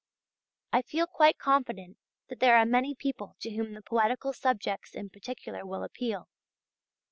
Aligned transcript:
I 0.73 0.81
feel 0.81 1.05
quite 1.05 1.37
confident 1.37 1.99
that 2.27 2.39
there 2.39 2.57
are 2.57 2.65
many 2.65 2.95
people 2.95 3.35
to 3.41 3.51
whom 3.51 3.75
the 3.75 3.83
poetical 3.83 4.33
subjects 4.33 4.95
in 4.95 5.11
particular 5.11 5.63
will 5.63 5.83
appeal. 5.83 6.27